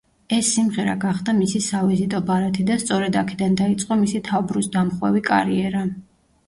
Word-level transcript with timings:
ეს 0.35 0.47
სიმღერა 0.53 0.95
გახდა 1.03 1.35
მისი 1.41 1.61
სავიზიტო 1.65 2.21
ბარათი 2.31 2.65
და 2.71 2.79
სწორედ 2.85 3.21
აქედან 3.23 3.59
დაიწყო 3.63 4.01
მისი 4.03 4.27
თავბრუსდამხვევი 4.33 5.25
კარიერა. 5.33 5.89